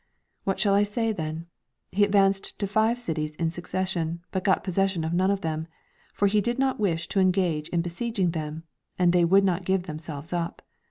[0.23, 1.45] "* What shall I say then?
[1.91, 5.67] He advanced to five cities in succession, but got possession of none of them;
[6.15, 8.63] for he did not wish to engage in besieging them,
[8.97, 10.63] and they would not give themselv^es up.